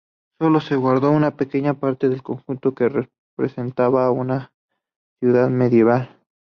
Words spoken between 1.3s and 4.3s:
pequeña parte del conjunto, que representaba